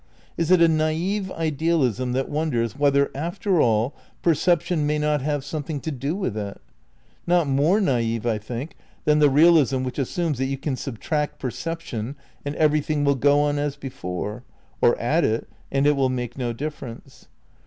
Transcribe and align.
Is 0.35 0.49
it 0.49 0.63
a 0.63 0.67
naif 0.67 1.29
idealism 1.29 2.13
that 2.13 2.27
wonders 2.27 2.75
whether, 2.75 3.11
after 3.13 3.61
all, 3.61 3.93
percep 4.23 4.61
tion 4.61 4.87
may 4.87 4.97
not 4.97 5.21
have 5.21 5.45
something 5.45 5.79
to 5.79 5.91
do 5.91 6.15
with 6.15 6.35
it? 6.35 6.59
Not 7.27 7.47
more 7.47 7.79
naif, 7.79 8.25
I 8.25 8.39
think, 8.39 8.75
than 9.05 9.19
the 9.19 9.29
realism 9.29 9.83
which 9.83 9.99
assumes 9.99 10.39
that 10.39 10.45
you 10.45 10.57
can 10.57 10.75
subtract 10.75 11.37
perception 11.37 12.15
and 12.43 12.55
everything 12.55 13.03
will 13.03 13.13
go 13.13 13.41
on 13.41 13.59
as 13.59 13.75
before, 13.75 14.43
or 14.81 14.99
add 14.99 15.23
it 15.23 15.47
and 15.71 15.85
it 15.85 15.95
will 15.95 16.09
make 16.09 16.35
no 16.35 16.51
difference. 16.51 17.27